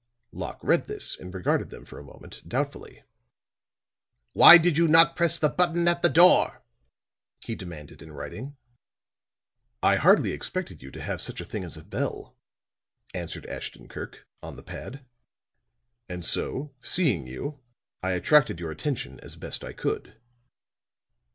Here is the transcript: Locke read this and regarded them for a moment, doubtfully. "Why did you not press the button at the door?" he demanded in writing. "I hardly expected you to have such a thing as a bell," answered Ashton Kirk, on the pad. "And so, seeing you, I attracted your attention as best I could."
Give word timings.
Locke 0.31 0.59
read 0.63 0.87
this 0.87 1.15
and 1.15 1.31
regarded 1.31 1.69
them 1.69 1.85
for 1.85 1.99
a 1.99 2.03
moment, 2.03 2.41
doubtfully. 2.49 3.03
"Why 4.33 4.57
did 4.57 4.75
you 4.75 4.87
not 4.87 5.15
press 5.15 5.37
the 5.37 5.47
button 5.47 5.87
at 5.87 6.01
the 6.01 6.09
door?" 6.09 6.63
he 7.45 7.53
demanded 7.53 8.01
in 8.01 8.11
writing. 8.11 8.57
"I 9.83 9.97
hardly 9.97 10.31
expected 10.31 10.81
you 10.81 10.89
to 10.89 11.01
have 11.03 11.21
such 11.21 11.39
a 11.39 11.45
thing 11.45 11.63
as 11.63 11.77
a 11.77 11.83
bell," 11.83 12.35
answered 13.13 13.45
Ashton 13.45 13.87
Kirk, 13.87 14.25
on 14.41 14.55
the 14.55 14.63
pad. 14.63 15.05
"And 16.09 16.25
so, 16.25 16.73
seeing 16.81 17.27
you, 17.27 17.59
I 18.01 18.13
attracted 18.13 18.59
your 18.59 18.71
attention 18.71 19.19
as 19.19 19.35
best 19.35 19.63
I 19.63 19.71
could." 19.71 20.19